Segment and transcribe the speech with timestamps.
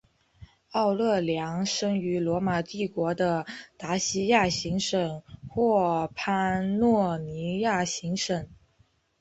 [0.71, 3.45] 奥勒良生于罗马帝国的
[3.77, 8.49] 达西亚行省或潘诺尼亚行省。